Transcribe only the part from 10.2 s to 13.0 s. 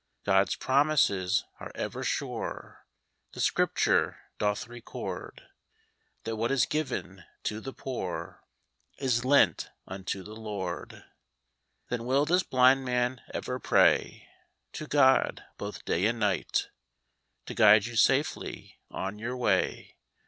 the Lord. I Then will this blind